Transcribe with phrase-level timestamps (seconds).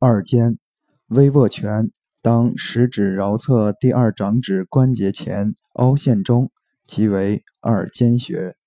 [0.00, 0.58] 二间
[1.08, 1.90] 微握拳
[2.22, 6.52] 当食指桡侧第二掌指关节前凹陷中
[6.86, 8.57] 即为二间穴。